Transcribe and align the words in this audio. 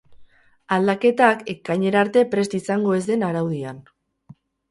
Aldaketak, 0.77 1.43
ekainera 1.53 2.01
arte 2.05 2.23
prest 2.33 2.57
izango 2.61 2.97
ez 3.01 3.05
den 3.13 3.27
araudian. 3.31 3.81